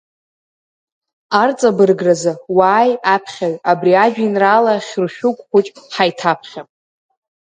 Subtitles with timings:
[1.41, 6.67] Арҵабыргразы, уааи, аԥхьаҩ абри ажәеинраала хьыршәыгә хәыҷ ҳаиҭаԥхьап…